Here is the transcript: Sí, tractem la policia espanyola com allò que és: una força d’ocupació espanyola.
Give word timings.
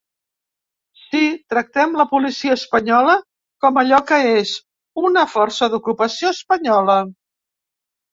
Sí, 0.99 1.19
tractem 1.53 1.91
la 1.99 2.05
policia 2.13 2.55
espanyola 2.59 3.17
com 3.65 3.77
allò 3.81 3.99
que 4.13 4.19
és: 4.29 4.55
una 5.03 5.27
força 5.35 5.69
d’ocupació 5.75 6.33
espanyola. 6.39 6.97